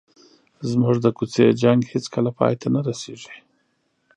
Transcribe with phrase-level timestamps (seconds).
[0.69, 3.35] زموږ د کوڅې جنګ هېڅکله پای ته نه رسېږي.